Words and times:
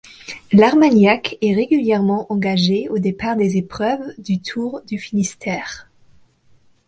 L'Armagnac 0.51 1.37
est 1.43 1.53
régulièrement 1.53 2.25
engagé 2.33 2.89
au 2.89 2.97
départ 2.97 3.35
des 3.35 3.57
épreuves 3.57 4.15
du 4.17 4.41
Tour 4.41 4.81
du 4.87 4.97
Finistère. 4.97 5.91